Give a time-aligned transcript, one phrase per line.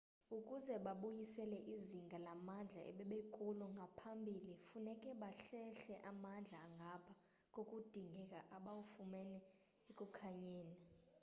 [0.37, 7.13] ukuze babuyisele izinga lamandla ebebekulo ngaphambili funeke bahlehle amandla angapha
[7.53, 9.37] kokudingeka abawafumene
[9.89, 10.77] ekukhanyeni